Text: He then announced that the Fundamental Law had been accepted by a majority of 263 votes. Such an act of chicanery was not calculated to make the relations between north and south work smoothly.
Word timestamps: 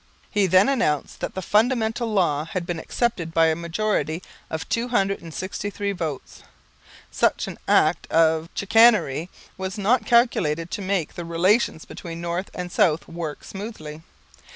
He 0.31 0.47
then 0.47 0.67
announced 0.67 1.19
that 1.19 1.35
the 1.35 1.43
Fundamental 1.43 2.11
Law 2.11 2.45
had 2.45 2.65
been 2.65 2.79
accepted 2.79 3.35
by 3.35 3.49
a 3.49 3.55
majority 3.55 4.23
of 4.49 4.67
263 4.67 5.91
votes. 5.91 6.41
Such 7.11 7.47
an 7.47 7.59
act 7.67 8.11
of 8.11 8.49
chicanery 8.55 9.29
was 9.59 9.77
not 9.77 10.07
calculated 10.07 10.71
to 10.71 10.81
make 10.81 11.13
the 11.13 11.23
relations 11.23 11.85
between 11.85 12.19
north 12.19 12.49
and 12.55 12.71
south 12.71 13.07
work 13.07 13.43
smoothly. 13.43 14.01